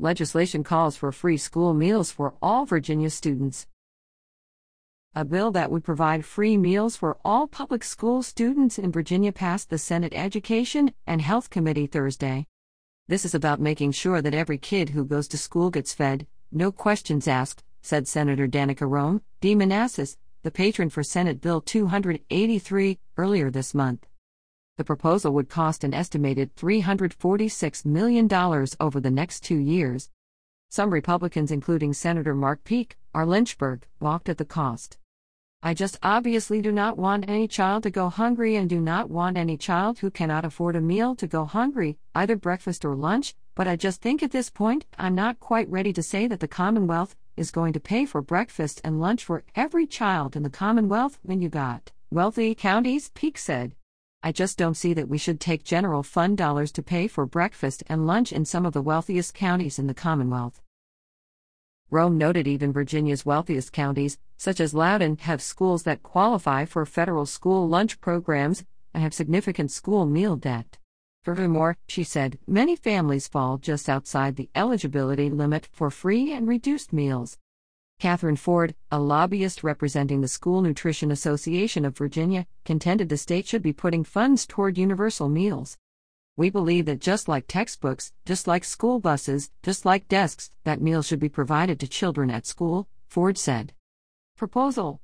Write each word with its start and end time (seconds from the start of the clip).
Legislation 0.00 0.62
calls 0.62 0.96
for 0.96 1.10
free 1.10 1.36
school 1.36 1.74
meals 1.74 2.12
for 2.12 2.34
all 2.40 2.64
Virginia 2.64 3.10
students. 3.10 3.66
A 5.12 5.24
bill 5.24 5.50
that 5.50 5.72
would 5.72 5.82
provide 5.82 6.24
free 6.24 6.56
meals 6.56 6.94
for 6.94 7.18
all 7.24 7.48
public 7.48 7.82
school 7.82 8.22
students 8.22 8.78
in 8.78 8.92
Virginia 8.92 9.32
passed 9.32 9.70
the 9.70 9.78
Senate 9.78 10.12
Education 10.14 10.92
and 11.04 11.20
Health 11.20 11.50
Committee 11.50 11.88
Thursday. 11.88 12.46
This 13.08 13.24
is 13.24 13.34
about 13.34 13.60
making 13.60 13.90
sure 13.90 14.22
that 14.22 14.34
every 14.34 14.58
kid 14.58 14.90
who 14.90 15.04
goes 15.04 15.26
to 15.28 15.38
school 15.38 15.68
gets 15.68 15.92
fed, 15.92 16.28
no 16.52 16.70
questions 16.70 17.26
asked, 17.26 17.64
said 17.82 18.06
Senator 18.06 18.46
Danica 18.46 18.88
Roem, 18.88 19.22
D. 19.40 19.56
Manassas, 19.56 20.16
the 20.44 20.52
patron 20.52 20.90
for 20.90 21.02
Senate 21.02 21.40
Bill 21.40 21.60
283, 21.60 23.00
earlier 23.16 23.50
this 23.50 23.74
month. 23.74 24.06
The 24.78 24.84
proposal 24.84 25.32
would 25.32 25.48
cost 25.48 25.82
an 25.82 25.92
estimated 25.92 26.54
$346 26.54 27.84
million 27.84 28.32
over 28.78 29.00
the 29.00 29.10
next 29.10 29.40
two 29.40 29.56
years. 29.56 30.08
Some 30.68 30.90
Republicans, 30.90 31.50
including 31.50 31.92
Senator 31.92 32.32
Mark 32.32 32.62
Peake, 32.62 32.96
R. 33.12 33.26
Lynchburg, 33.26 33.88
balked 33.98 34.28
at 34.28 34.38
the 34.38 34.44
cost. 34.44 34.96
I 35.64 35.74
just 35.74 35.98
obviously 36.00 36.62
do 36.62 36.70
not 36.70 36.96
want 36.96 37.28
any 37.28 37.48
child 37.48 37.82
to 37.82 37.90
go 37.90 38.08
hungry 38.08 38.54
and 38.54 38.70
do 38.70 38.80
not 38.80 39.10
want 39.10 39.36
any 39.36 39.56
child 39.56 39.98
who 39.98 40.12
cannot 40.12 40.44
afford 40.44 40.76
a 40.76 40.80
meal 40.80 41.16
to 41.16 41.26
go 41.26 41.44
hungry, 41.44 41.98
either 42.14 42.36
breakfast 42.36 42.84
or 42.84 42.94
lunch, 42.94 43.34
but 43.56 43.66
I 43.66 43.74
just 43.74 44.00
think 44.00 44.22
at 44.22 44.30
this 44.30 44.48
point, 44.48 44.86
I'm 44.96 45.16
not 45.16 45.40
quite 45.40 45.68
ready 45.68 45.92
to 45.94 46.04
say 46.04 46.28
that 46.28 46.38
the 46.38 46.46
Commonwealth 46.46 47.16
is 47.36 47.50
going 47.50 47.72
to 47.72 47.80
pay 47.80 48.06
for 48.06 48.22
breakfast 48.22 48.80
and 48.84 49.00
lunch 49.00 49.24
for 49.24 49.42
every 49.56 49.88
child 49.88 50.36
in 50.36 50.44
the 50.44 50.50
Commonwealth 50.50 51.18
when 51.22 51.42
you 51.42 51.48
got 51.48 51.90
wealthy 52.12 52.54
counties, 52.54 53.10
Peake 53.12 53.38
said. 53.38 53.74
I 54.20 54.32
just 54.32 54.58
don't 54.58 54.74
see 54.74 54.94
that 54.94 55.08
we 55.08 55.16
should 55.16 55.38
take 55.38 55.62
general 55.62 56.02
fund 56.02 56.36
dollars 56.36 56.72
to 56.72 56.82
pay 56.82 57.06
for 57.06 57.24
breakfast 57.24 57.84
and 57.86 58.04
lunch 58.04 58.32
in 58.32 58.44
some 58.44 58.66
of 58.66 58.72
the 58.72 58.82
wealthiest 58.82 59.32
counties 59.32 59.78
in 59.78 59.86
the 59.86 59.94
Commonwealth. 59.94 60.60
Roem 61.88 62.18
noted 62.18 62.48
even 62.48 62.72
Virginia's 62.72 63.24
wealthiest 63.24 63.72
counties, 63.72 64.18
such 64.36 64.58
as 64.58 64.74
Loudoun, 64.74 65.18
have 65.18 65.40
schools 65.40 65.84
that 65.84 66.02
qualify 66.02 66.64
for 66.64 66.84
federal 66.84 67.26
school 67.26 67.68
lunch 67.68 68.00
programs 68.00 68.64
and 68.92 69.04
have 69.04 69.14
significant 69.14 69.70
school 69.70 70.04
meal 70.04 70.34
debt. 70.34 70.78
Furthermore, 71.22 71.76
she 71.86 72.02
said, 72.02 72.38
many 72.46 72.74
families 72.74 73.28
fall 73.28 73.56
just 73.56 73.88
outside 73.88 74.34
the 74.34 74.50
eligibility 74.54 75.30
limit 75.30 75.68
for 75.72 75.90
free 75.90 76.32
and 76.32 76.48
reduced 76.48 76.92
meals. 76.92 77.38
Catherine 78.00 78.36
Ford, 78.36 78.76
a 78.92 79.00
lobbyist 79.00 79.64
representing 79.64 80.20
the 80.20 80.28
School 80.28 80.62
Nutrition 80.62 81.10
Association 81.10 81.84
of 81.84 81.98
Virginia, 81.98 82.46
contended 82.64 83.08
the 83.08 83.16
state 83.16 83.44
should 83.44 83.60
be 83.60 83.72
putting 83.72 84.04
funds 84.04 84.46
toward 84.46 84.78
universal 84.78 85.28
meals. 85.28 85.76
We 86.36 86.48
believe 86.48 86.86
that 86.86 87.00
just 87.00 87.26
like 87.26 87.46
textbooks, 87.48 88.12
just 88.24 88.46
like 88.46 88.62
school 88.62 89.00
buses, 89.00 89.50
just 89.64 89.84
like 89.84 90.06
desks, 90.06 90.52
that 90.62 90.80
meals 90.80 91.08
should 91.08 91.18
be 91.18 91.28
provided 91.28 91.80
to 91.80 91.88
children 91.88 92.30
at 92.30 92.46
school, 92.46 92.86
Ford 93.08 93.36
said. 93.36 93.72
Proposal 94.36 95.00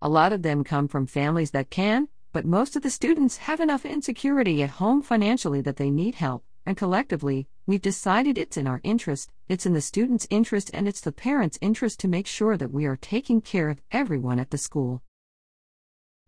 A 0.00 0.08
lot 0.08 0.32
of 0.32 0.42
them 0.42 0.62
come 0.62 0.86
from 0.86 1.08
families 1.08 1.50
that 1.50 1.70
can, 1.70 2.06
but 2.30 2.46
most 2.46 2.76
of 2.76 2.82
the 2.82 2.90
students 2.90 3.38
have 3.38 3.58
enough 3.58 3.84
insecurity 3.84 4.62
at 4.62 4.70
home 4.70 5.02
financially 5.02 5.60
that 5.62 5.74
they 5.74 5.90
need 5.90 6.14
help 6.14 6.44
and 6.64 6.76
collectively, 6.76 7.46
we've 7.66 7.82
decided 7.82 8.38
it's 8.38 8.56
in 8.56 8.66
our 8.66 8.80
interest, 8.84 9.30
it's 9.48 9.66
in 9.66 9.72
the 9.72 9.80
student's 9.80 10.26
interest, 10.30 10.70
and 10.72 10.86
it's 10.86 11.00
the 11.00 11.12
parent's 11.12 11.58
interest 11.60 12.00
to 12.00 12.08
make 12.08 12.26
sure 12.26 12.56
that 12.56 12.72
we 12.72 12.84
are 12.86 12.96
taking 12.96 13.40
care 13.40 13.68
of 13.68 13.80
everyone 13.90 14.38
at 14.38 14.50
the 14.50 14.58
school. 14.58 15.02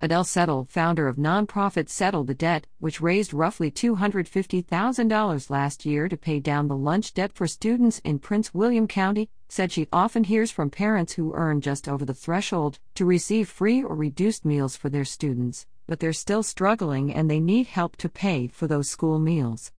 Adele 0.01 0.25
Settle, 0.25 0.67
founder 0.69 1.09
of 1.09 1.17
nonprofit 1.17 1.89
Settle 1.89 2.25
the 2.25 2.35
Debt, 2.35 2.67
which 2.79 3.01
raised 3.01 3.33
roughly 3.33 3.71
$250,000 3.71 5.51
last 5.51 5.87
year 5.87 6.09
to 6.09 6.17
pay 6.17 6.41
down 6.41 6.69
the 6.69 6.77
lunch 6.77 7.15
debt 7.15 7.33
for 7.33 7.47
students 7.47 8.01
in 8.01 8.19
Prince 8.19 8.53
William 8.53 8.87
County, 8.87 9.31
said 9.49 9.73
she 9.73 9.89
often 9.93 10.25
hears 10.25 10.51
from 10.51 10.69
parents 10.69 11.15
who 11.15 11.33
earn 11.33 11.61
just 11.61 11.89
over 11.89 12.05
the 12.05 12.13
threshold 12.13 12.81
to 12.97 13.07
receive 13.07 13.49
free 13.49 13.83
or 13.83 13.95
reduced 13.95 14.45
meals 14.45 14.77
for 14.77 14.91
their 14.91 15.05
students, 15.07 15.65
but 15.87 16.01
they're 16.01 16.13
still 16.13 16.43
struggling 16.43 17.15
and 17.15 17.31
they 17.31 17.41
need 17.41 17.69
help 17.69 17.97
to 17.97 18.09
pay 18.09 18.49
for 18.49 18.67
those 18.67 18.91
school 18.91 19.19
meals. 19.19 19.73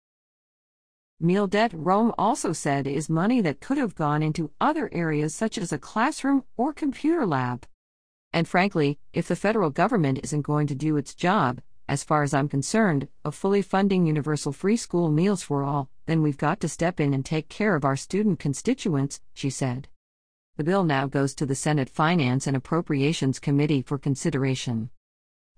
Meal 1.18 1.46
debt, 1.46 1.72
Roem 1.74 2.12
also 2.18 2.52
said, 2.52 2.86
is 2.86 3.08
money 3.08 3.40
that 3.40 3.60
could 3.60 3.78
have 3.78 3.94
gone 3.94 4.22
into 4.22 4.50
other 4.60 4.90
areas 4.92 5.34
such 5.34 5.56
as 5.56 5.72
a 5.72 5.78
classroom 5.78 6.44
or 6.58 6.74
computer 6.74 7.24
lab. 7.24 7.66
And 8.34 8.46
frankly, 8.46 8.98
if 9.14 9.26
the 9.26 9.34
federal 9.34 9.70
government 9.70 10.20
isn't 10.22 10.42
going 10.42 10.66
to 10.66 10.74
do 10.74 10.98
its 10.98 11.14
job, 11.14 11.62
as 11.88 12.04
far 12.04 12.22
as 12.22 12.34
I'm 12.34 12.50
concerned, 12.50 13.08
of 13.24 13.34
fully 13.34 13.62
funding 13.62 14.06
universal 14.06 14.52
free 14.52 14.76
school 14.76 15.10
meals 15.10 15.42
for 15.42 15.62
all, 15.62 15.88
then 16.04 16.20
we've 16.20 16.36
got 16.36 16.60
to 16.60 16.68
step 16.68 17.00
in 17.00 17.14
and 17.14 17.24
take 17.24 17.48
care 17.48 17.74
of 17.74 17.84
our 17.84 17.96
student 17.96 18.38
constituents, 18.38 19.22
she 19.32 19.48
said. 19.48 19.88
The 20.58 20.64
bill 20.64 20.84
now 20.84 21.06
goes 21.06 21.34
to 21.36 21.46
the 21.46 21.54
Senate 21.54 21.88
Finance 21.88 22.46
and 22.46 22.56
Appropriations 22.56 23.38
Committee 23.38 23.80
for 23.80 23.96
consideration. 23.96 24.90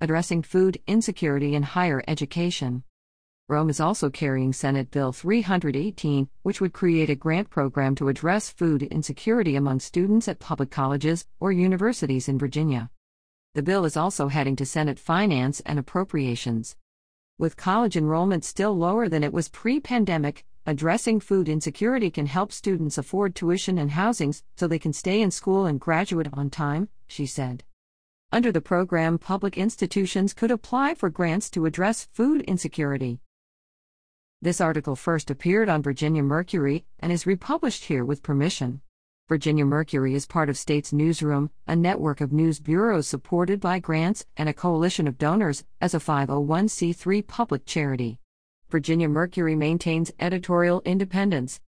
Addressing 0.00 0.42
food 0.42 0.80
insecurity 0.86 1.56
in 1.56 1.64
higher 1.64 2.04
education. 2.06 2.84
Roem 3.50 3.70
is 3.70 3.80
also 3.80 4.10
carrying 4.10 4.52
Senate 4.52 4.90
Bill 4.90 5.10
318, 5.10 6.28
which 6.42 6.60
would 6.60 6.74
create 6.74 7.08
a 7.08 7.14
grant 7.14 7.48
program 7.48 7.94
to 7.94 8.08
address 8.08 8.50
food 8.50 8.82
insecurity 8.82 9.56
among 9.56 9.80
students 9.80 10.28
at 10.28 10.38
public 10.38 10.70
colleges 10.70 11.24
or 11.40 11.50
universities 11.50 12.28
in 12.28 12.38
Virginia. 12.38 12.90
The 13.54 13.62
bill 13.62 13.86
is 13.86 13.96
also 13.96 14.28
heading 14.28 14.54
to 14.56 14.66
Senate 14.66 14.98
Finance 14.98 15.60
and 15.60 15.78
Appropriations. 15.78 16.76
With 17.38 17.56
college 17.56 17.96
enrollment 17.96 18.44
still 18.44 18.76
lower 18.76 19.08
than 19.08 19.24
it 19.24 19.32
was 19.32 19.48
pre 19.48 19.80
pandemic, 19.80 20.44
addressing 20.66 21.18
food 21.18 21.48
insecurity 21.48 22.10
can 22.10 22.26
help 22.26 22.52
students 22.52 22.98
afford 22.98 23.34
tuition 23.34 23.78
and 23.78 23.92
housings 23.92 24.42
so 24.58 24.68
they 24.68 24.78
can 24.78 24.92
stay 24.92 25.22
in 25.22 25.30
school 25.30 25.64
and 25.64 25.80
graduate 25.80 26.28
on 26.34 26.50
time, 26.50 26.90
she 27.06 27.24
said. 27.24 27.64
Under 28.30 28.52
the 28.52 28.60
program, 28.60 29.16
public 29.16 29.56
institutions 29.56 30.34
could 30.34 30.50
apply 30.50 30.94
for 30.94 31.08
grants 31.08 31.48
to 31.52 31.64
address 31.64 32.08
food 32.12 32.42
insecurity. 32.42 33.20
This 34.40 34.60
article 34.60 34.94
first 34.94 35.32
appeared 35.32 35.68
on 35.68 35.82
Virginia 35.82 36.22
Mercury 36.22 36.84
and 37.00 37.10
is 37.10 37.26
republished 37.26 37.86
here 37.86 38.04
with 38.04 38.22
permission. 38.22 38.82
Virginia 39.28 39.64
Mercury 39.64 40.14
is 40.14 40.26
part 40.26 40.48
of 40.48 40.56
States 40.56 40.92
Newsroom, 40.92 41.50
a 41.66 41.74
network 41.74 42.20
of 42.20 42.32
news 42.32 42.60
bureaus 42.60 43.08
supported 43.08 43.58
by 43.60 43.80
grants 43.80 44.26
and 44.36 44.48
a 44.48 44.52
coalition 44.52 45.08
of 45.08 45.18
donors 45.18 45.64
as 45.80 45.92
a 45.92 45.98
501c3 45.98 47.26
public 47.26 47.66
charity. 47.66 48.20
Virginia 48.70 49.08
Mercury 49.08 49.56
maintains 49.56 50.12
editorial 50.20 50.82
independence 50.84 51.60